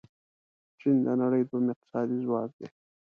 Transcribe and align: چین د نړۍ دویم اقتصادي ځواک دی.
چین 0.79 0.95
د 1.05 1.07
نړۍ 1.21 1.41
دویم 1.49 1.65
اقتصادي 1.73 2.17
ځواک 2.25 2.51
دی. 2.59 2.67